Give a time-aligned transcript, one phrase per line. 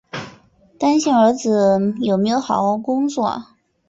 [0.79, 3.39] 担心儿子有没有好好工作